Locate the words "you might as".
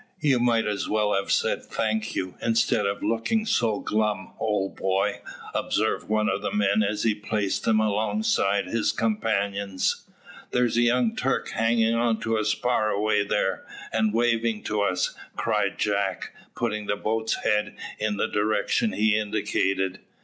0.19-0.89